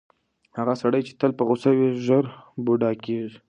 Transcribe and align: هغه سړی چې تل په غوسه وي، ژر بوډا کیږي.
هغه 0.57 0.73
سړی 0.81 1.01
چې 1.07 1.13
تل 1.19 1.31
په 1.37 1.43
غوسه 1.47 1.69
وي، 1.77 1.89
ژر 2.05 2.25
بوډا 2.63 2.91
کیږي. 3.03 3.37